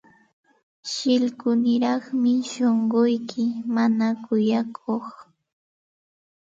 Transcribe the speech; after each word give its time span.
Shillkuniraqmi 0.91 2.33
shunquyki, 2.51 3.45
mana 3.75 4.07
kuyakuq. 4.25 5.05